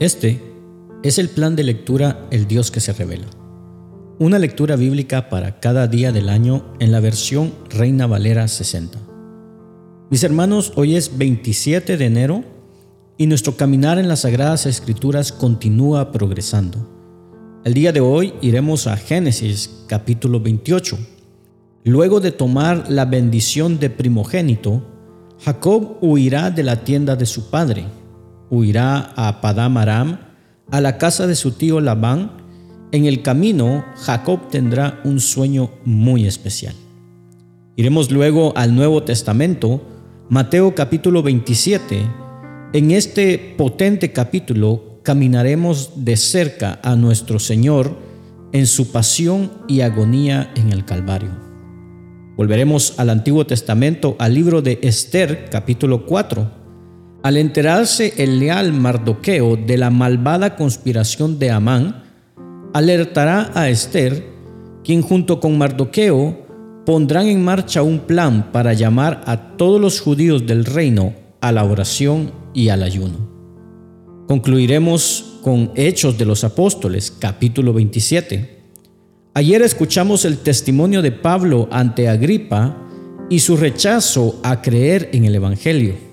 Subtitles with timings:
[0.00, 0.42] Este
[1.04, 3.26] es el plan de lectura El Dios que se revela.
[4.18, 8.98] Una lectura bíblica para cada día del año en la versión Reina Valera 60.
[10.10, 12.42] Mis hermanos, hoy es 27 de enero
[13.16, 16.90] y nuestro caminar en las Sagradas Escrituras continúa progresando.
[17.64, 20.98] El día de hoy iremos a Génesis capítulo 28.
[21.84, 24.82] Luego de tomar la bendición de primogénito,
[25.38, 27.86] Jacob huirá de la tienda de su padre
[28.54, 30.18] huirá a Padam Aram,
[30.70, 32.30] a la casa de su tío Labán.
[32.92, 36.74] En el camino, Jacob tendrá un sueño muy especial.
[37.76, 39.82] Iremos luego al Nuevo Testamento,
[40.28, 42.08] Mateo capítulo 27.
[42.72, 47.96] En este potente capítulo caminaremos de cerca a nuestro Señor
[48.52, 51.30] en su pasión y agonía en el Calvario.
[52.36, 56.63] Volveremos al Antiguo Testamento, al libro de Esther capítulo 4
[57.24, 62.04] al enterarse el leal Mardoqueo de la malvada conspiración de Amán,
[62.74, 64.26] alertará a Esther,
[64.84, 66.44] quien junto con Mardoqueo
[66.84, 71.64] pondrán en marcha un plan para llamar a todos los judíos del reino a la
[71.64, 73.26] oración y al ayuno.
[74.28, 78.64] Concluiremos con Hechos de los Apóstoles, capítulo 27.
[79.32, 82.76] Ayer escuchamos el testimonio de Pablo ante Agripa
[83.30, 86.03] y su rechazo a creer en el Evangelio.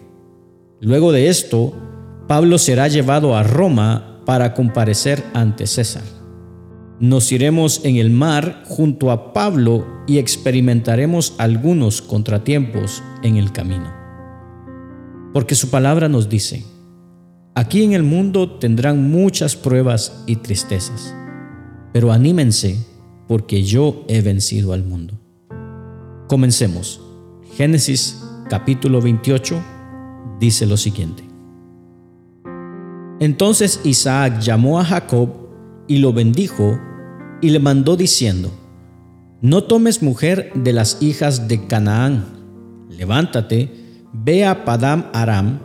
[0.84, 1.74] Luego de esto,
[2.28, 6.02] Pablo será llevado a Roma para comparecer ante César.
[7.00, 13.94] Nos iremos en el mar junto a Pablo y experimentaremos algunos contratiempos en el camino.
[15.34, 16.66] Porque su palabra nos dice,
[17.54, 21.14] aquí en el mundo tendrán muchas pruebas y tristezas,
[21.94, 22.84] pero anímense
[23.28, 25.20] porque yo he vencido al mundo.
[26.28, 27.02] Comencemos.
[27.56, 29.71] Génesis capítulo 28
[30.40, 31.32] dice lo siguiente.
[33.22, 35.30] Entonces Isaac llamó a Jacob
[35.88, 36.80] y lo bendijo
[37.40, 38.52] y le mandó diciendo,
[39.42, 42.26] No tomes mujer de las hijas de Canaán,
[42.90, 43.72] levántate,
[44.12, 45.60] ve a Padam Aram,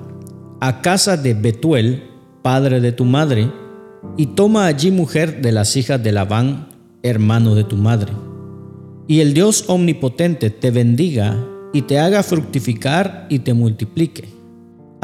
[0.61, 2.05] a casa de Betuel,
[2.43, 3.51] padre de tu madre,
[4.19, 6.69] y toma allí mujer de las hijas de Labán,
[7.03, 8.13] hermano de tu madre.
[9.09, 14.36] Y el Dios omnipotente te bendiga y te haga fructificar y te multiplique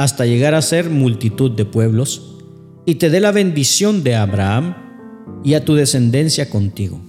[0.03, 2.35] hasta llegar a ser multitud de pueblos,
[2.85, 4.75] y te dé la bendición de Abraham
[5.45, 6.99] y a tu descendencia contigo,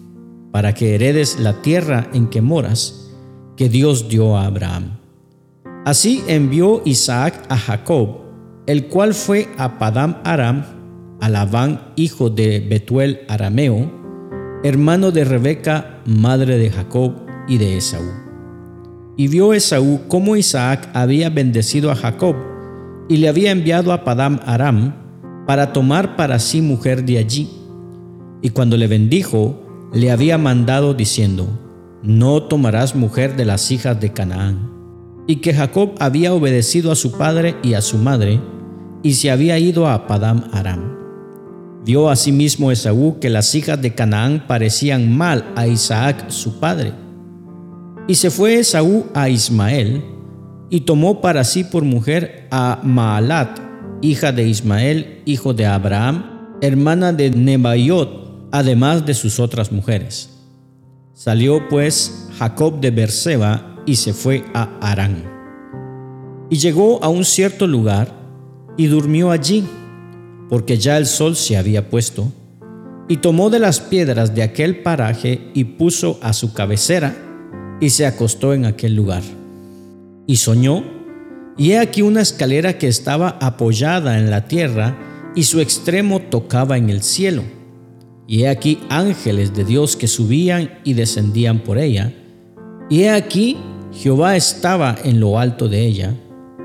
[0.52, 3.10] para que heredes la tierra en que moras,
[3.56, 5.00] que Dios dio a Abraham.
[5.84, 8.20] Así envió Isaac a Jacob,
[8.68, 10.64] el cual fue a Padam Aram,
[11.20, 13.90] a Labán, hijo de Betuel Arameo,
[14.62, 17.12] hermano de Rebeca, madre de Jacob
[17.48, 18.08] y de Esaú.
[19.16, 22.53] Y vio Esaú cómo Isaac había bendecido a Jacob,
[23.08, 24.94] y le había enviado a Padam Aram
[25.46, 27.50] para tomar para sí mujer de allí.
[28.42, 29.60] Y cuando le bendijo,
[29.92, 31.48] le había mandado diciendo,
[32.02, 34.70] no tomarás mujer de las hijas de Canaán.
[35.26, 38.40] Y que Jacob había obedecido a su padre y a su madre,
[39.02, 40.94] y se había ido a Padam Aram.
[41.84, 46.92] Vio asimismo Esaú que las hijas de Canaán parecían mal a Isaac su padre.
[48.08, 50.02] Y se fue Esaú a Ismael,
[50.70, 53.58] y tomó para sí por mujer a Maalat,
[54.02, 60.30] hija de Ismael, hijo de Abraham, hermana de Nebaiot, además de sus otras mujeres.
[61.12, 65.24] Salió pues Jacob de Berseba y se fue a Arán.
[66.50, 68.12] Y llegó a un cierto lugar
[68.76, 69.64] y durmió allí,
[70.48, 72.32] porque ya el sol se había puesto,
[73.08, 77.14] y tomó de las piedras de aquel paraje y puso a su cabecera,
[77.80, 79.22] y se acostó en aquel lugar
[80.26, 80.84] y soñó,
[81.56, 84.96] y he aquí una escalera que estaba apoyada en la tierra
[85.36, 87.44] y su extremo tocaba en el cielo.
[88.26, 92.12] Y he aquí ángeles de Dios que subían y descendían por ella.
[92.90, 93.56] Y he aquí
[93.92, 96.14] Jehová estaba en lo alto de ella,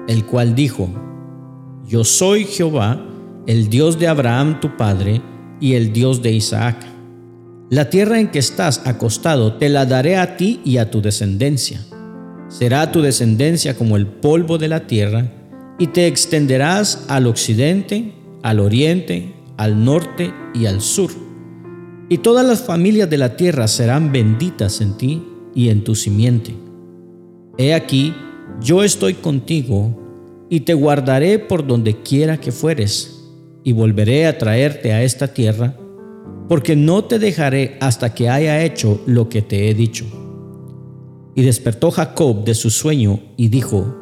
[0.07, 0.89] el cual dijo,
[1.85, 3.05] Yo soy Jehová,
[3.45, 5.21] el Dios de Abraham tu padre
[5.59, 6.83] y el Dios de Isaac.
[7.69, 11.85] La tierra en que estás acostado te la daré a ti y a tu descendencia
[12.49, 15.31] será tu descendencia como el polvo de la tierra,
[15.77, 18.11] y te extenderás al occidente,
[18.43, 21.11] al oriente, al norte y al sur.
[22.09, 25.23] Y todas las familias de la tierra serán benditas en ti
[25.55, 26.53] y en tu simiente.
[27.57, 28.13] He aquí,
[28.61, 29.95] yo estoy contigo,
[30.49, 33.23] y te guardaré por donde quiera que fueres,
[33.63, 35.77] y volveré a traerte a esta tierra,
[36.47, 40.05] porque no te dejaré hasta que haya hecho lo que te he dicho.
[41.35, 43.95] Y despertó Jacob de su sueño y dijo,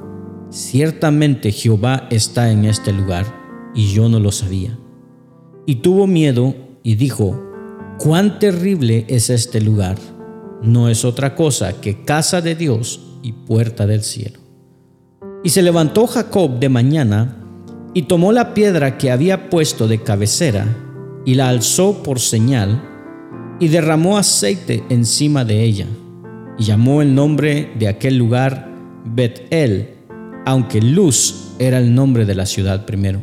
[0.49, 3.25] Ciertamente Jehová está en este lugar,
[3.75, 4.77] y yo no lo sabía.
[5.65, 7.43] y tuvo miedo y dijo,
[7.99, 9.97] cuán terrible es este lugar.
[10.61, 14.39] No es otra cosa que casa de Dios y puerta del cielo.
[15.43, 17.43] Y se levantó Jacob de mañana
[17.93, 20.65] y tomó la piedra que había puesto de cabecera
[21.25, 22.81] y la alzó por señal
[23.59, 25.87] y derramó aceite encima de ella
[26.57, 28.69] y llamó el nombre de aquel lugar
[29.05, 29.89] Bet-El,
[30.45, 33.19] aunque Luz era el nombre de la ciudad primero.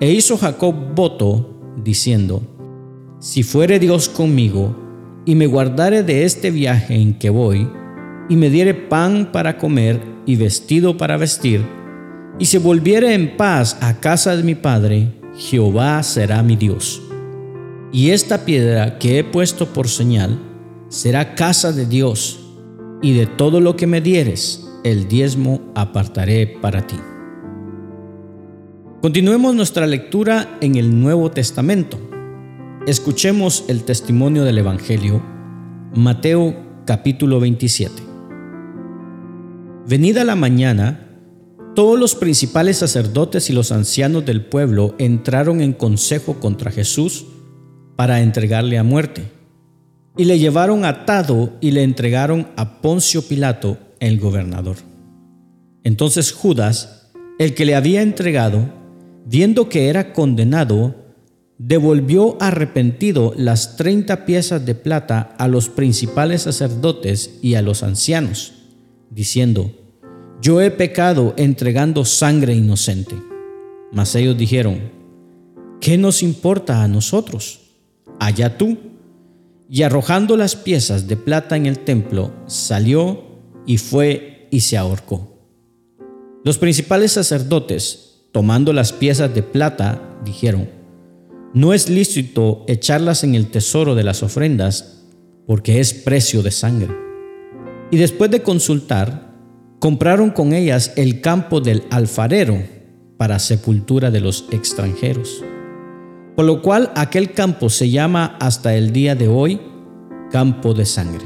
[0.00, 2.42] E hizo Jacob voto, diciendo,
[3.20, 4.76] Si fuere Dios conmigo,
[5.26, 7.68] y me guardare de este viaje en que voy,
[8.28, 11.64] y me diere pan para comer y vestido para vestir,
[12.38, 17.02] y se volviere en paz a casa de mi padre, Jehová será mi Dios.
[17.92, 20.38] Y esta piedra que he puesto por señal
[20.90, 22.40] será casa de Dios,
[23.00, 26.96] y de todo lo que me dieres, el diezmo apartaré para ti.
[29.00, 31.98] Continuemos nuestra lectura en el Nuevo Testamento.
[32.86, 35.22] Escuchemos el testimonio del Evangelio,
[35.94, 38.02] Mateo capítulo 27.
[39.86, 41.06] Venida la mañana,
[41.74, 47.26] todos los principales sacerdotes y los ancianos del pueblo entraron en consejo contra Jesús
[47.96, 49.39] para entregarle a muerte.
[50.16, 54.76] Y le llevaron atado y le entregaron a Poncio Pilato, el gobernador.
[55.84, 58.72] Entonces Judas, el que le había entregado,
[59.24, 60.94] viendo que era condenado,
[61.58, 68.54] devolvió arrepentido las treinta piezas de plata a los principales sacerdotes y a los ancianos,
[69.10, 69.70] diciendo,
[70.40, 73.14] Yo he pecado entregando sangre inocente.
[73.92, 74.92] Mas ellos dijeron,
[75.80, 77.60] ¿qué nos importa a nosotros?
[78.18, 78.78] Allá tú.
[79.72, 85.38] Y arrojando las piezas de plata en el templo, salió y fue y se ahorcó.
[86.44, 90.68] Los principales sacerdotes, tomando las piezas de plata, dijeron,
[91.54, 95.04] no es lícito echarlas en el tesoro de las ofrendas,
[95.46, 96.92] porque es precio de sangre.
[97.92, 99.36] Y después de consultar,
[99.78, 102.60] compraron con ellas el campo del alfarero
[103.16, 105.44] para sepultura de los extranjeros.
[106.36, 109.60] Por lo cual aquel campo se llama hasta el día de hoy
[110.30, 111.24] campo de sangre.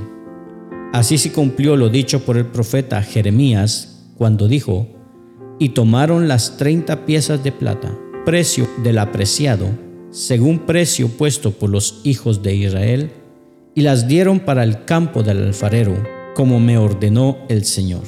[0.92, 4.88] Así se cumplió lo dicho por el profeta Jeremías cuando dijo,
[5.58, 9.68] y tomaron las treinta piezas de plata, precio del apreciado,
[10.10, 13.10] según precio puesto por los hijos de Israel,
[13.74, 15.94] y las dieron para el campo del alfarero,
[16.34, 18.04] como me ordenó el Señor.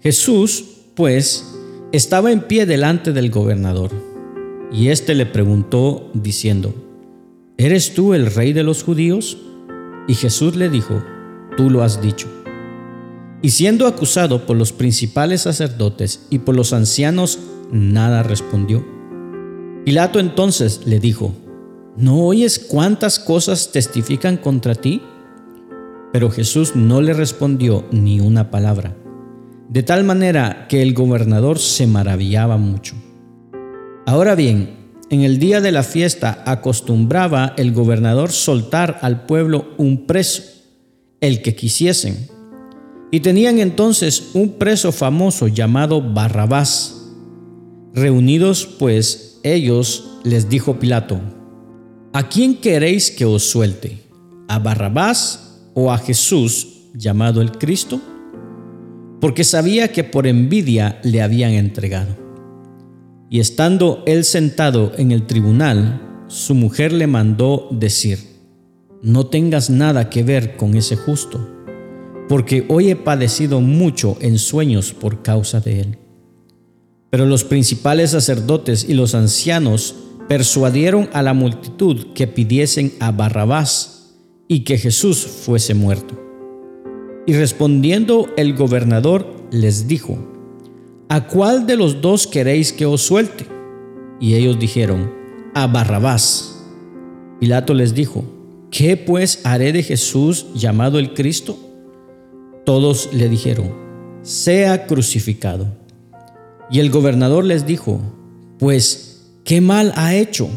[0.00, 0.64] Jesús,
[0.94, 1.54] pues,
[1.92, 3.90] estaba en pie delante del gobernador,
[4.72, 6.74] y éste le preguntó, diciendo,
[7.58, 9.36] ¿Eres tú el rey de los judíos?
[10.08, 11.02] Y Jesús le dijo,
[11.56, 12.28] Tú lo has dicho.
[13.42, 17.40] Y siendo acusado por los principales sacerdotes y por los ancianos,
[17.72, 18.84] nada respondió.
[19.84, 21.34] Pilato entonces le dijo,
[21.96, 25.02] ¿no oyes cuántas cosas testifican contra ti?
[26.12, 28.96] Pero Jesús no le respondió ni una palabra,
[29.68, 32.94] de tal manera que el gobernador se maravillaba mucho.
[34.06, 34.76] Ahora bien,
[35.10, 40.42] en el día de la fiesta acostumbraba el gobernador soltar al pueblo un preso,
[41.20, 42.28] el que quisiesen
[43.12, 47.10] y tenían entonces un preso famoso llamado Barrabás.
[47.94, 51.20] Reunidos pues ellos, les dijo Pilato,
[52.14, 53.98] ¿a quién queréis que os suelte?
[54.48, 58.00] ¿A Barrabás o a Jesús llamado el Cristo?
[59.20, 62.21] Porque sabía que por envidia le habían entregado.
[63.32, 68.20] Y estando él sentado en el tribunal, su mujer le mandó decir,
[69.02, 71.48] no tengas nada que ver con ese justo
[72.32, 75.98] porque hoy he padecido mucho en sueños por causa de él.
[77.10, 79.94] Pero los principales sacerdotes y los ancianos
[80.28, 84.14] persuadieron a la multitud que pidiesen a Barrabás
[84.48, 86.18] y que Jesús fuese muerto.
[87.26, 90.31] Y respondiendo el gobernador les dijo,
[91.12, 93.44] ¿A cuál de los dos queréis que os suelte?
[94.18, 95.12] Y ellos dijeron,
[95.52, 96.64] a Barrabás.
[97.38, 98.24] Pilato les dijo,
[98.70, 101.58] ¿qué pues haré de Jesús llamado el Cristo?
[102.64, 103.74] Todos le dijeron,
[104.22, 105.66] sea crucificado.
[106.70, 108.00] Y el gobernador les dijo,
[108.58, 110.48] pues, ¿qué mal ha hecho?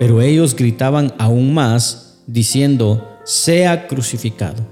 [0.00, 4.66] Pero ellos gritaban aún más, diciendo, sea crucificado.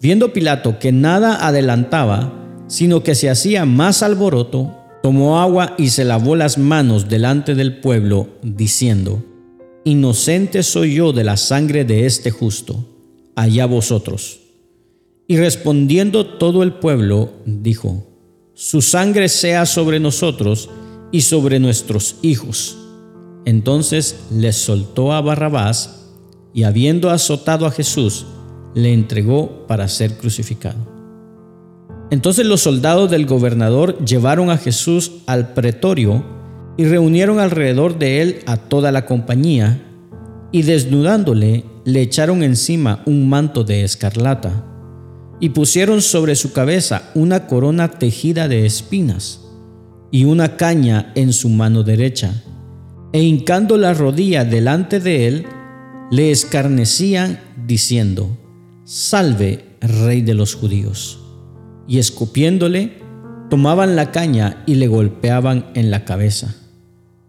[0.00, 2.41] Viendo Pilato que nada adelantaba,
[2.72, 7.80] sino que se hacía más alboroto, tomó agua y se lavó las manos delante del
[7.80, 9.22] pueblo, diciendo,
[9.84, 12.82] Inocente soy yo de la sangre de este justo,
[13.36, 14.40] allá vosotros.
[15.28, 18.06] Y respondiendo todo el pueblo, dijo,
[18.54, 20.70] Su sangre sea sobre nosotros
[21.10, 22.78] y sobre nuestros hijos.
[23.44, 26.06] Entonces les soltó a Barrabás
[26.54, 28.24] y habiendo azotado a Jesús,
[28.74, 30.91] le entregó para ser crucificado.
[32.12, 36.22] Entonces los soldados del gobernador llevaron a Jesús al pretorio
[36.76, 39.82] y reunieron alrededor de él a toda la compañía,
[40.52, 44.62] y desnudándole le echaron encima un manto de escarlata,
[45.40, 49.40] y pusieron sobre su cabeza una corona tejida de espinas,
[50.10, 52.42] y una caña en su mano derecha,
[53.14, 55.46] e hincando la rodilla delante de él,
[56.10, 58.36] le escarnecían diciendo,
[58.84, 61.21] Salve, rey de los judíos.
[61.92, 62.94] Y escupiéndole,
[63.50, 66.54] tomaban la caña y le golpeaban en la cabeza.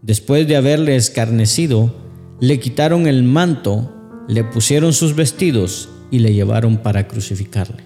[0.02, 1.94] Después de haberle escarnecido,
[2.40, 3.94] le quitaron el manto,
[4.30, 7.84] le pusieron sus vestidos y le llevaron para crucificarle.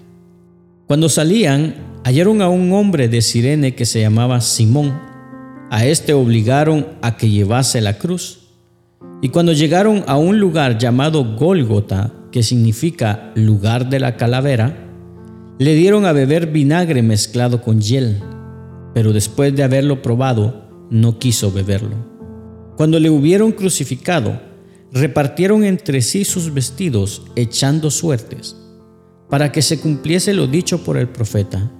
[0.86, 4.96] Cuando salían, hallaron a un hombre de Sirene que se llamaba Simón.
[5.72, 8.50] A este obligaron a que llevase la cruz.
[9.20, 14.87] Y cuando llegaron a un lugar llamado Gólgota, que significa lugar de la calavera,
[15.58, 18.20] le dieron a beber vinagre mezclado con hiel,
[18.94, 21.96] pero después de haberlo probado, no quiso beberlo.
[22.76, 24.40] Cuando le hubieron crucificado,
[24.92, 28.56] repartieron entre sí sus vestidos, echando suertes,
[29.28, 31.72] para que se cumpliese lo dicho por el profeta.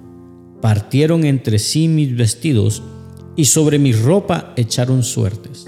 [0.61, 2.83] Partieron entre sí mis vestidos,
[3.37, 5.67] y sobre mi ropa echaron suertes,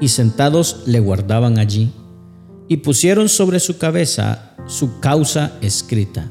[0.00, 1.92] y sentados le guardaban allí,
[2.68, 6.30] y pusieron sobre su cabeza su causa escrita.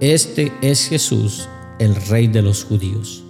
[0.00, 1.46] Este es Jesús,
[1.78, 3.22] el Rey de los judíos.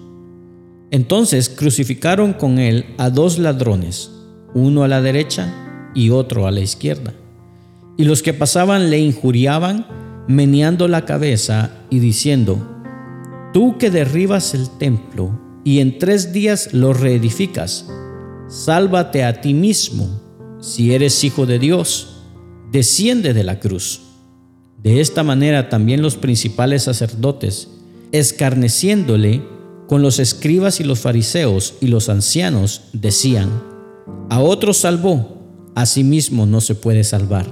[0.92, 4.12] Entonces crucificaron con él a dos ladrones,
[4.54, 5.52] uno a la derecha
[5.96, 7.12] y otro a la izquierda.
[7.96, 9.84] Y los que pasaban le injuriaban,
[10.28, 12.64] meneando la cabeza y diciendo,
[13.52, 17.88] Tú que derribas el templo y en tres días lo reedificas,
[18.48, 20.20] sálvate a ti mismo,
[20.60, 22.22] si eres hijo de Dios,
[22.70, 24.02] desciende de la cruz.
[24.82, 27.68] De esta manera también los principales sacerdotes,
[28.12, 29.42] escarneciéndole
[29.86, 33.50] con los escribas y los fariseos y los ancianos, decían,
[34.30, 37.46] a otro salvó, a sí mismo no se puede salvar.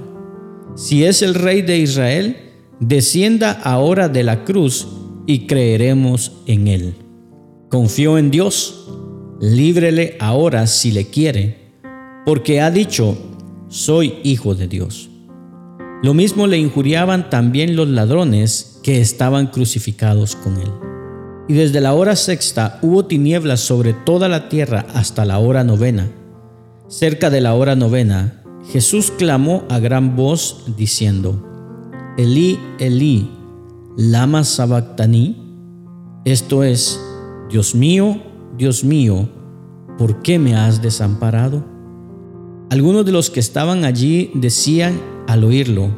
[0.75, 2.37] Si es el rey de Israel,
[2.79, 4.87] descienda ahora de la cruz
[5.27, 6.95] y creeremos en él.
[7.69, 8.87] Confió en Dios,
[9.39, 11.73] líbrele ahora si le quiere,
[12.25, 13.17] porque ha dicho,
[13.67, 15.09] soy hijo de Dios.
[16.01, 20.71] Lo mismo le injuriaban también los ladrones que estaban crucificados con él.
[21.49, 26.09] Y desde la hora sexta hubo tinieblas sobre toda la tierra hasta la hora novena.
[26.87, 31.45] Cerca de la hora novena, Jesús clamó a gran voz diciendo,
[32.17, 33.29] Elí, Elí,
[33.97, 35.49] lama sabactani,
[36.23, 36.99] esto es,
[37.49, 38.21] Dios mío,
[38.57, 39.27] Dios mío,
[39.97, 41.65] ¿por qué me has desamparado?
[42.69, 45.91] Algunos de los que estaban allí decían al oírlo,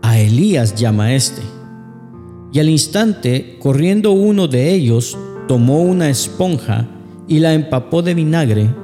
[0.00, 1.42] a Elías llama este.
[2.50, 6.88] Y al instante, corriendo uno de ellos, tomó una esponja
[7.28, 8.74] y la empapó de vinagre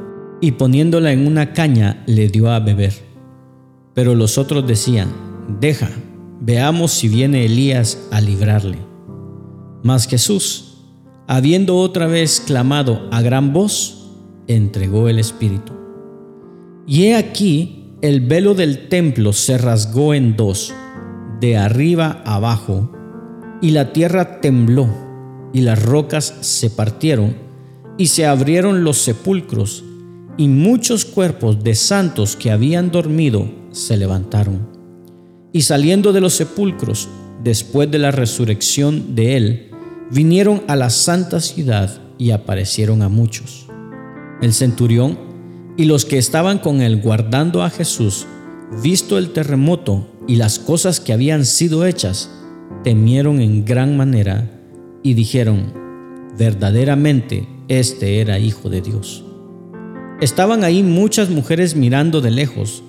[0.43, 2.93] y poniéndola en una caña le dio a beber.
[3.95, 5.09] Pero los otros decían,
[5.61, 5.89] deja,
[6.43, 8.77] veamos si viene Elías a librarle.
[9.83, 10.85] Mas Jesús,
[11.27, 14.11] habiendo otra vez clamado a gran voz,
[14.47, 15.73] entregó el Espíritu.
[16.87, 20.73] Y he aquí el velo del templo se rasgó en dos,
[21.39, 22.91] de arriba abajo,
[23.61, 24.89] y la tierra tembló,
[25.53, 27.37] y las rocas se partieron,
[27.99, 29.85] y se abrieron los sepulcros,
[30.39, 34.67] y muchos cuerpos de santos que habían dormido se levantaron.
[35.53, 37.09] Y saliendo de los sepulcros,
[37.45, 39.71] después de la resurrección de él,
[40.11, 43.67] vinieron a la santa ciudad y aparecieron a muchos.
[44.41, 45.30] El centurión
[45.81, 48.27] y los que estaban con él guardando a Jesús,
[48.83, 52.31] visto el terremoto y las cosas que habían sido hechas,
[52.85, 54.61] temieron en gran manera
[55.03, 55.73] y dijeron,
[56.39, 59.25] verdaderamente este era hijo de Dios.
[60.21, 62.83] Estaban ahí muchas mujeres mirando de lejos,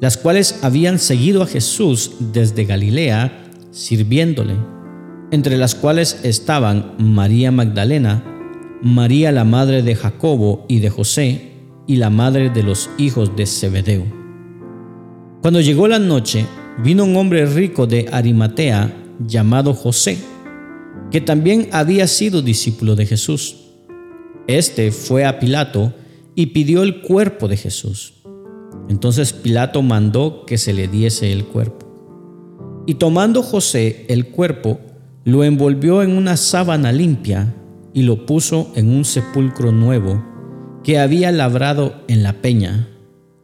[0.00, 4.54] las cuales habían seguido a Jesús desde Galilea, sirviéndole,
[5.32, 8.22] entre las cuales estaban María Magdalena,
[8.82, 11.55] María la madre de Jacobo y de José,
[11.86, 14.04] y la madre de los hijos de Zebedeo.
[15.42, 16.44] Cuando llegó la noche,
[16.82, 18.92] vino un hombre rico de Arimatea
[19.24, 20.18] llamado José,
[21.10, 23.56] que también había sido discípulo de Jesús.
[24.46, 25.92] Este fue a Pilato
[26.34, 28.14] y pidió el cuerpo de Jesús.
[28.88, 31.86] Entonces Pilato mandó que se le diese el cuerpo.
[32.86, 34.80] Y tomando José el cuerpo,
[35.24, 37.54] lo envolvió en una sábana limpia
[37.92, 40.35] y lo puso en un sepulcro nuevo
[40.86, 42.86] que había labrado en la peña,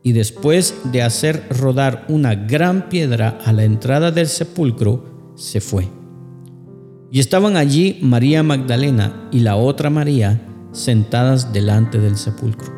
[0.04, 5.88] y después de hacer rodar una gran piedra a la entrada del sepulcro, se fue.
[7.10, 12.72] Y estaban allí María Magdalena y la otra María sentadas delante del sepulcro.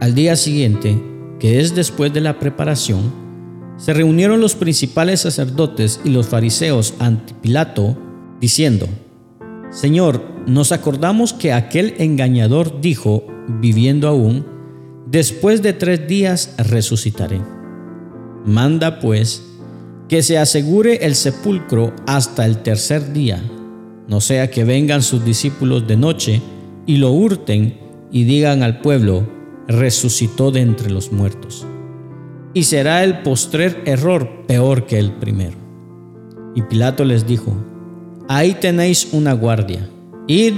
[0.00, 0.98] Al día siguiente,
[1.38, 3.12] que es después de la preparación,
[3.76, 7.98] se reunieron los principales sacerdotes y los fariseos ante Pilato,
[8.40, 8.88] diciendo,
[9.70, 14.44] Señor, nos acordamos que aquel engañador dijo, viviendo aún,
[15.06, 17.40] después de tres días resucitaré.
[18.44, 19.42] Manda pues
[20.08, 23.42] que se asegure el sepulcro hasta el tercer día,
[24.08, 26.40] no sea que vengan sus discípulos de noche
[26.86, 27.78] y lo hurten
[28.10, 29.28] y digan al pueblo,
[29.66, 31.66] resucitó de entre los muertos.
[32.54, 35.56] Y será el postrer error peor que el primero.
[36.54, 37.54] Y Pilato les dijo,
[38.28, 39.86] ahí tenéis una guardia,
[40.26, 40.54] id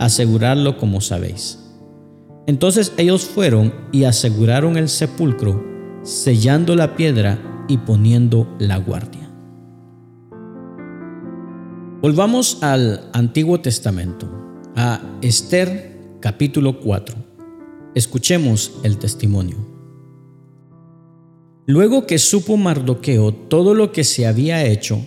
[0.00, 1.67] asegurarlo como sabéis.
[2.48, 5.62] Entonces ellos fueron y aseguraron el sepulcro,
[6.02, 9.30] sellando la piedra y poniendo la guardia.
[12.00, 14.30] Volvamos al Antiguo Testamento,
[14.74, 17.16] a Esther capítulo 4.
[17.94, 19.58] Escuchemos el testimonio.
[21.66, 25.06] Luego que supo Mardoqueo todo lo que se había hecho,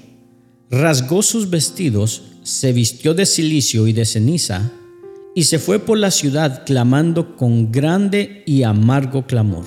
[0.70, 4.74] rasgó sus vestidos, se vistió de silicio y de ceniza,
[5.34, 9.66] y se fue por la ciudad clamando con grande y amargo clamor.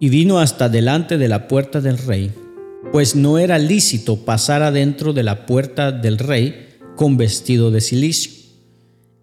[0.00, 2.32] Y vino hasta delante de la puerta del rey,
[2.92, 8.32] pues no era lícito pasar adentro de la puerta del rey con vestido de silicio.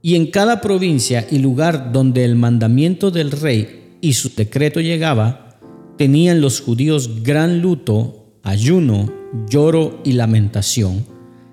[0.01, 5.57] Y en cada provincia y lugar donde el mandamiento del rey y su decreto llegaba,
[5.97, 9.11] tenían los judíos gran luto, ayuno,
[9.49, 11.05] lloro y lamentación.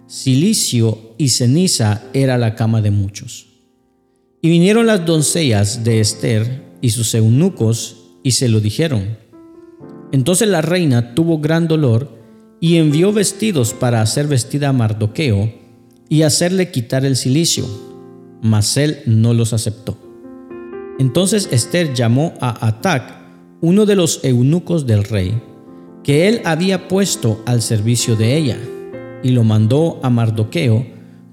[0.07, 3.52] Silicio y ceniza era la cama de muchos.
[4.43, 9.17] Y vinieron las doncellas de Esther y sus eunucos y se lo dijeron.
[10.13, 12.19] Entonces la reina tuvo gran dolor
[12.61, 15.51] y envió vestidos para hacer vestida a Mardoqueo
[16.11, 17.67] y hacerle quitar el silicio
[18.43, 19.97] mas él no los aceptó.
[20.99, 23.23] Entonces Esther llamó a Atac,
[23.61, 25.41] uno de los eunucos del rey,
[26.03, 28.59] que él había puesto al servicio de ella,
[29.23, 30.85] y lo mandó a Mardoqueo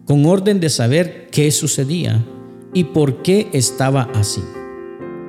[0.06, 2.24] con orden de saber qué sucedía
[2.73, 4.41] y por qué estaba así.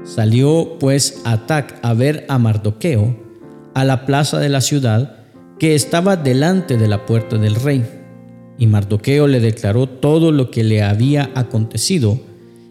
[0.04, 3.16] Salió pues Atac a ver a Mardoqueo
[3.74, 5.16] a la plaza de la ciudad
[5.58, 7.84] que estaba delante de la puerta del rey
[8.58, 12.20] y Mardoqueo le declaró todo lo que le había acontecido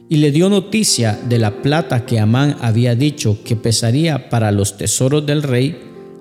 [0.08, 4.78] y le dio noticia de la plata que Amán había dicho que pesaría para los
[4.78, 5.80] tesoros del rey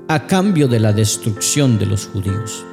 [0.08, 2.64] a cambio de la destrucción de los judíos.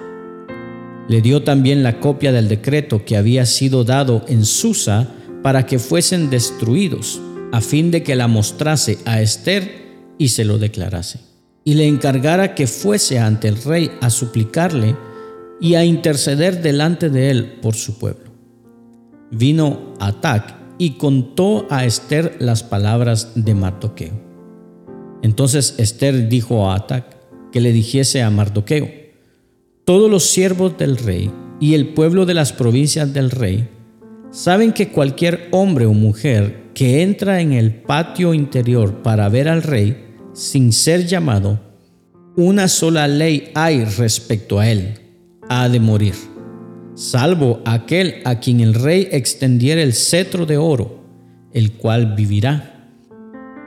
[1.08, 5.15] Le dio también la copia del decreto que había sido dado en Susa
[5.46, 10.58] para que fuesen destruidos, a fin de que la mostrase a Esther y se lo
[10.58, 11.20] declarase.
[11.64, 14.96] Y le encargara que fuese ante el rey a suplicarle
[15.62, 18.32] y a interceder delante de él por su pueblo.
[19.30, 24.20] Vino Atac y contó a Esther las palabras de Mardoqueo.
[25.22, 27.18] Entonces Esther dijo a Atac
[27.52, 28.90] que le dijese a Mardoqueo,
[29.86, 33.75] todos los siervos del rey y el pueblo de las provincias del rey
[34.36, 39.64] saben que cualquier hombre o mujer que entra en el patio interior para ver al
[39.64, 41.62] rey sin ser llamado,
[42.36, 45.00] una sola ley hay respecto a él
[45.48, 46.16] ha de morir,
[46.96, 51.00] salvo aquel a quien el rey extendiera el cetro de oro,
[51.54, 52.92] el cual vivirá.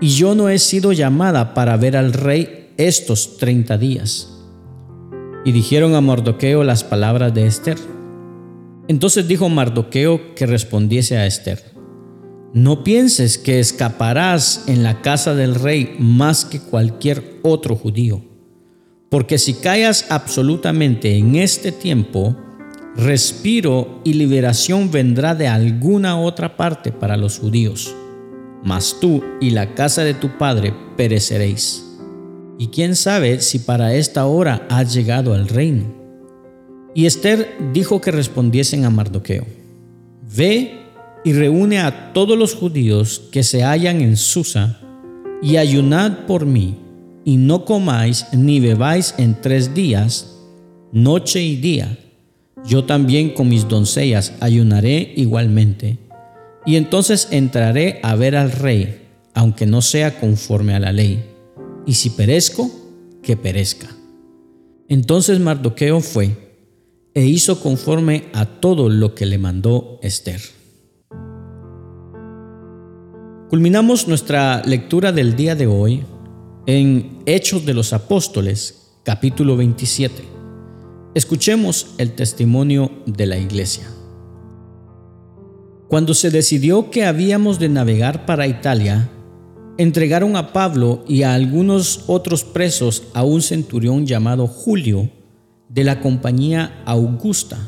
[0.03, 4.35] Y yo no he sido llamada para ver al rey estos treinta días.
[5.47, 7.79] Y dijeron a Mardoqueo las palabras de Esther.
[8.89, 11.63] Entonces dijo Mardoqueo que respondiese a Esther,
[12.53, 18.23] no pienses que escaparás en la casa del rey más que cualquier otro judío
[19.11, 22.37] porque si callas absolutamente en este tiempo,
[22.95, 27.95] respiro y liberación vendrá de alguna otra parte para los judíos.
[28.63, 31.85] Mas tú y la casa de tu padre pereceréis.
[32.59, 35.98] Y quién sabe si para esta hora has llegado al reino.
[36.99, 39.47] Y Esther dijo que respondiesen a Mardoqueo,
[40.37, 40.81] Ve
[41.25, 44.81] y reúne a todos los judíos que se hallan en Susa,
[45.41, 46.75] y ayunad por mí
[47.25, 50.41] y no comáis ni bebáis en tres días,
[50.91, 51.97] noche y día.
[52.67, 55.99] Yo también con mis doncellas ayunaré igualmente.
[56.67, 59.03] Y entonces entraré a ver al rey,
[59.35, 61.25] aunque no sea conforme a la ley.
[61.87, 62.69] Y si perezco,
[63.23, 63.87] que perezca.
[64.89, 66.48] Entonces Mardoqueo fue
[67.19, 70.41] e hizo conforme a todo lo que le mandó Esther.
[73.51, 76.05] Culminamos nuestra lectura del día de hoy
[76.67, 80.23] en Hechos de los Apóstoles, capítulo 27.
[81.17, 83.91] Escuchemos el testimonio de la iglesia.
[85.89, 89.11] Cuando se decidió que habíamos de navegar para Italia,
[89.77, 95.11] entregaron a Pablo y a algunos otros presos a un centurión llamado Julio
[95.69, 97.59] de la compañía Augusta,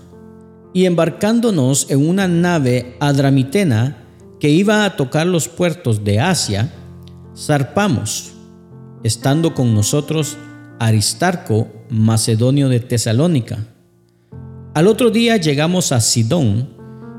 [0.73, 4.05] y embarcándonos en una nave adramitena
[4.39, 6.73] que iba a tocar los puertos de Asia,
[7.37, 8.33] zarpamos,
[9.03, 10.37] estando con nosotros
[10.79, 13.67] Aristarco, macedonio de Tesalónica.
[14.75, 16.71] Al otro día llegamos a Sidón,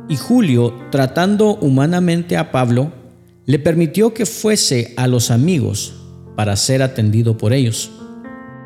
[0.10, 2.91] y Julio, tratando humanamente a Pablo,
[3.46, 5.94] le permitió que fuese a los amigos
[6.36, 7.91] para ser atendido por ellos.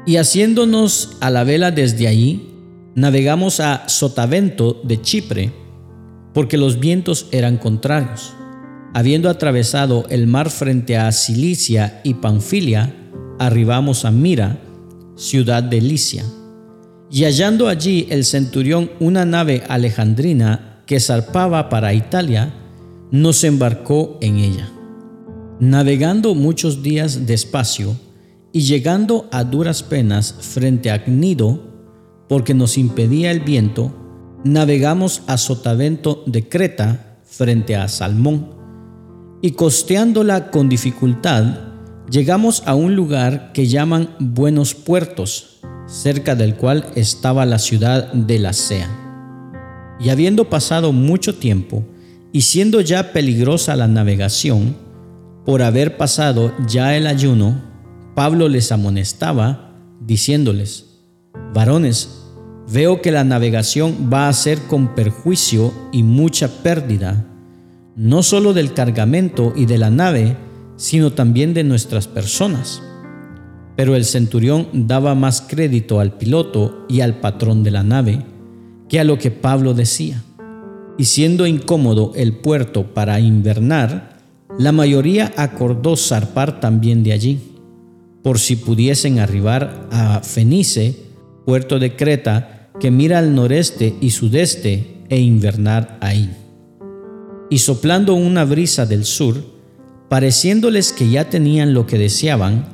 [0.05, 2.51] Y haciéndonos a la vela desde allí,
[2.93, 5.51] navegamos a Sotavento de Chipre,
[6.33, 8.33] porque los vientos eran contrarios.
[8.93, 12.95] Habiendo atravesado el mar frente a Cilicia y Panfilia,
[13.39, 14.59] arribamos a Mira,
[15.15, 16.23] ciudad de Licia.
[17.09, 22.53] Y hallando allí el centurión una nave alejandrina que zarpaba para Italia,
[23.11, 24.69] nos embarcó en ella.
[25.59, 27.95] Navegando muchos días despacio
[28.55, 31.59] y llegando a duras penas frente a Cnido,
[32.29, 33.93] porque nos impedía el viento,
[34.45, 38.55] navegamos a Sotavento de Creta frente a Salmón,
[39.41, 41.73] y costeándola con dificultad,
[42.09, 48.39] llegamos a un lugar que llaman Buenos Puertos, cerca del cual estaba la ciudad de
[48.39, 48.87] la Sea.
[49.99, 51.83] Y habiendo pasado mucho tiempo,
[52.31, 54.77] y siendo ya peligrosa la navegación,
[55.45, 57.74] por haber pasado ya el ayuno,
[58.15, 60.85] Pablo les amonestaba, diciéndoles,
[61.53, 62.23] varones,
[62.71, 67.25] veo que la navegación va a ser con perjuicio y mucha pérdida,
[67.97, 70.37] no solo del cargamento y de la nave,
[70.77, 72.81] sino también de nuestras personas.
[73.75, 78.25] Pero el centurión daba más crédito al piloto y al patrón de la nave,
[78.87, 80.23] que a lo que Pablo decía.
[80.97, 84.19] Y siendo incómodo el puerto para invernar,
[84.57, 87.54] la mayoría acordó zarpar también de allí,
[88.25, 90.95] por si pudiesen arribar a Fenice,
[91.45, 96.35] puerto de Creta, que mira al noreste y sudeste, e invernar ahí.
[97.51, 99.43] Y soplando una brisa del sur,
[100.09, 102.65] pareciéndoles que ya tenían lo que deseaban,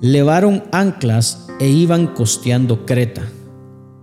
[0.00, 3.22] levaron anclas e iban costeando Creta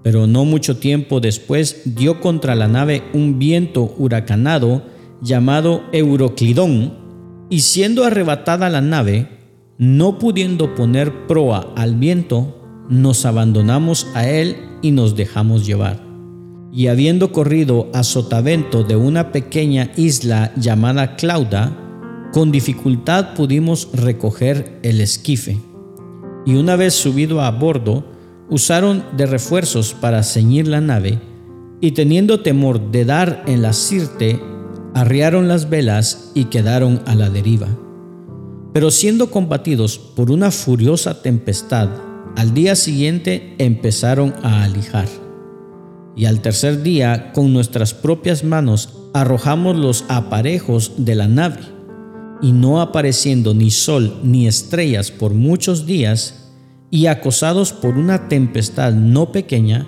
[0.05, 4.83] pero no mucho tiempo después dio contra la nave un viento huracanado
[5.19, 6.93] llamado Euroclidón,
[7.49, 9.34] y siendo arrebatada la nave,
[9.77, 16.03] no pudiendo poner proa al viento, nos abandonamos a él y nos dejamos llevar.
[16.71, 24.79] Y habiendo corrido a sotavento de una pequeña isla llamada Clauda, con dificultad pudimos recoger
[24.83, 25.57] el esquife.
[26.45, 28.05] Y una vez subido a bordo,
[28.49, 31.19] usaron de refuerzos para ceñir la nave,
[31.81, 34.39] y teniendo temor de dar en la sirte,
[34.93, 37.67] arriaron las velas y quedaron a la deriva.
[38.75, 41.87] Pero siendo combatidos por una furiosa tempestad,
[42.35, 45.07] al día siguiente empezaron a alijar.
[46.17, 51.61] Y al tercer día, con nuestras propias manos, arrojamos los aparejos de la nave,
[52.41, 56.51] y no apareciendo ni sol ni estrellas por muchos días,
[56.91, 59.87] y acosados por una tempestad no pequeña,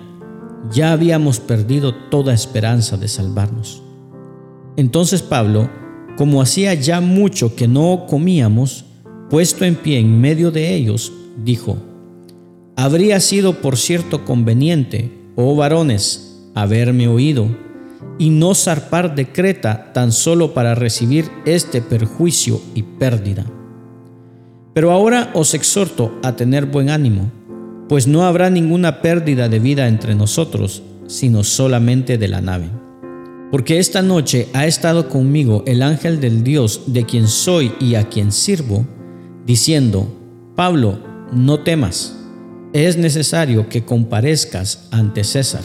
[0.72, 3.82] ya habíamos perdido toda esperanza de salvarnos.
[4.78, 5.68] Entonces Pablo,
[6.18, 8.84] como hacía ya mucho que no comíamos,
[9.30, 11.10] puesto en pie en medio de ellos,
[11.42, 11.78] dijo,
[12.76, 17.48] Habría sido por cierto conveniente, oh varones, haberme oído,
[18.18, 23.46] y no zarpar de Creta tan solo para recibir este perjuicio y pérdida
[24.78, 27.32] pero ahora os exhorto a tener buen ánimo,
[27.88, 32.70] pues no habrá ninguna pérdida de vida entre nosotros, sino solamente de la nave.
[33.50, 38.08] Porque esta noche ha estado conmigo el ángel del Dios de quien soy y a
[38.08, 38.86] quien sirvo,
[39.46, 40.06] diciendo,
[40.54, 40.98] Pablo,
[41.32, 42.14] no temas,
[42.72, 45.62] es necesario que comparezcas ante César.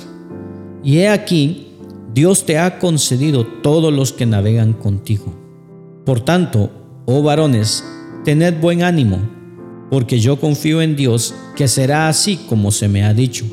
[0.84, 1.68] Y he aquí,
[2.14, 5.34] Dios te ha concedido todos los que navegan contigo.
[6.06, 6.72] Por tanto,
[7.06, 7.84] oh varones,
[8.24, 9.20] Tened buen ánimo,
[9.90, 13.46] porque yo confío en Dios que será así como se me ha dicho.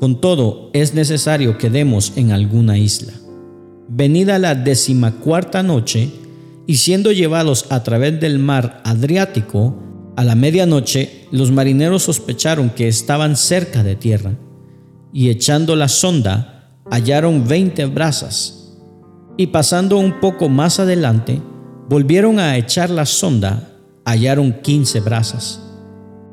[0.00, 3.12] Con todo, es necesario que demos en alguna isla.
[3.92, 6.12] Venida la decimacuarta noche,
[6.64, 9.74] y siendo llevados a través del mar Adriático,
[10.14, 14.34] a la medianoche los marineros sospecharon que estaban cerca de tierra,
[15.12, 18.76] y echando la sonda, hallaron veinte brazas,
[19.36, 21.42] y pasando un poco más adelante,
[21.88, 23.72] volvieron a echar la sonda
[24.04, 25.60] hallaron quince brasas.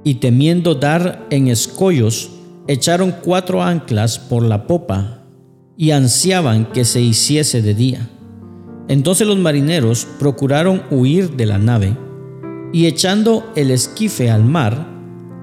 [0.04, 2.30] y temiendo dar en escollos,
[2.68, 5.17] echaron cuatro anclas por la popa
[5.78, 8.10] y ansiaban que se hiciese de día.
[8.88, 11.96] Entonces los marineros procuraron huir de la nave
[12.74, 14.88] y echando el esquife al mar,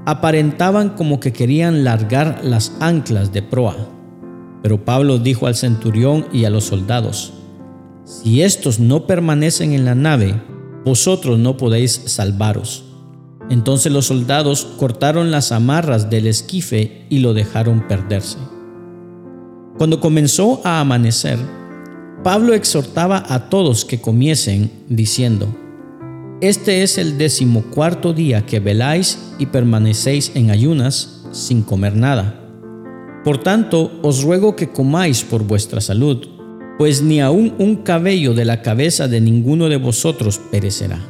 [0.06, 3.76] aparentaban como que querían largar las anclas de proa.
[4.62, 7.32] Pero Pablo dijo al centurión y a los soldados,
[8.04, 10.42] Si estos no permanecen en la nave,
[10.84, 12.84] vosotros no podéis salvaros.
[13.50, 18.38] Entonces los soldados cortaron las amarras del esquife y lo dejaron perderse.
[19.76, 21.38] Cuando comenzó a amanecer,
[22.22, 25.48] Pablo exhortaba a todos que comiesen, diciendo,
[26.40, 32.40] Este es el decimocuarto día que veláis y permanecéis en ayunas sin comer nada.
[33.24, 36.28] Por tanto, os ruego que comáis por vuestra salud,
[36.78, 41.00] pues ni aun un cabello de la cabeza de ninguno de vosotros perecerá.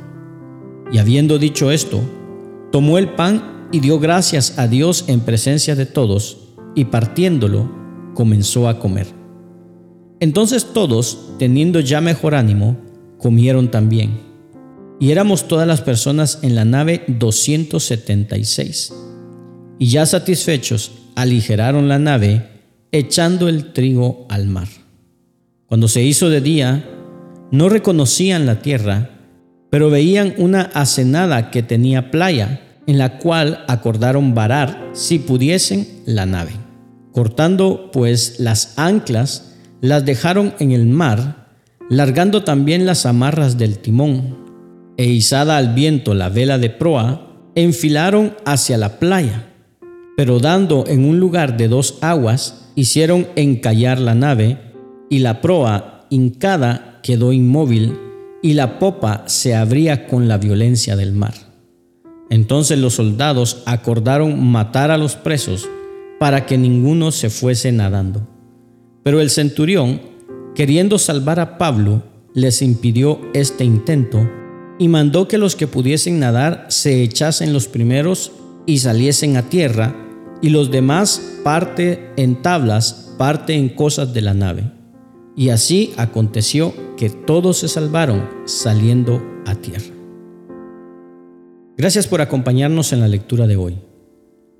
[0.91, 2.01] Y habiendo dicho esto,
[2.73, 6.39] tomó el pan y dio gracias a Dios en presencia de todos,
[6.75, 7.84] y partiéndolo,
[8.15, 9.07] comenzó a comer.
[10.21, 12.77] Entonces todos, teniendo ya mejor ánimo,
[13.19, 14.19] comieron también.
[15.01, 18.93] Y éramos todas las personas en la nave 276.
[19.79, 22.49] Y ya satisfechos, aligeraron la nave,
[22.93, 24.69] echando el trigo al mar.
[25.67, 26.85] Cuando se hizo de día,
[27.51, 29.11] no reconocían la tierra,
[29.71, 36.27] pero veían una acenada que tenía playa, en la cual acordaron varar, si pudiesen, la
[36.27, 36.64] nave.
[37.15, 41.47] Cortando pues las anclas, las dejaron en el mar,
[41.89, 44.37] largando también las amarras del timón,
[44.97, 49.47] e izada al viento la vela de proa, enfilaron hacia la playa,
[50.17, 54.59] pero dando en un lugar de dos aguas, hicieron encallar la nave,
[55.09, 57.97] y la proa, hincada, quedó inmóvil,
[58.43, 61.35] y la popa se abría con la violencia del mar.
[62.29, 65.69] Entonces los soldados acordaron matar a los presos
[66.19, 68.27] para que ninguno se fuese nadando.
[69.03, 70.01] Pero el centurión,
[70.55, 72.03] queriendo salvar a Pablo,
[72.35, 74.29] les impidió este intento
[74.79, 78.33] y mandó que los que pudiesen nadar se echasen los primeros
[78.67, 79.95] y saliesen a tierra,
[80.43, 84.73] y los demás parte en tablas, parte en cosas de la nave.
[85.37, 89.95] Y así aconteció que todos se salvaron saliendo a tierra.
[91.77, 93.79] Gracias por acompañarnos en la lectura de hoy.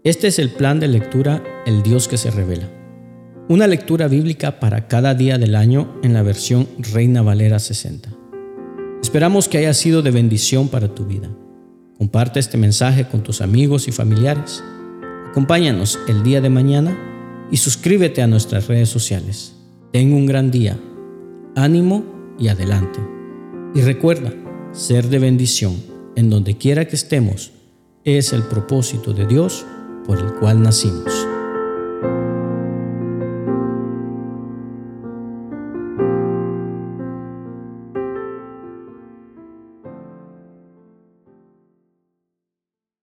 [0.05, 2.69] Este es el plan de lectura El Dios que se revela.
[3.49, 8.11] Una lectura bíblica para cada día del año en la versión Reina Valera 60.
[9.01, 11.31] Esperamos que haya sido de bendición para tu vida.
[11.97, 14.63] Comparte este mensaje con tus amigos y familiares.
[15.31, 19.55] Acompáñanos el día de mañana y suscríbete a nuestras redes sociales.
[19.91, 20.79] Ten un gran día,
[21.57, 22.05] ánimo
[22.39, 23.01] y adelante.
[23.75, 24.35] Y recuerda,
[24.73, 25.83] ser de bendición
[26.15, 27.53] en donde quiera que estemos
[28.05, 29.65] es el propósito de Dios
[30.07, 31.34] por el cual nacimos.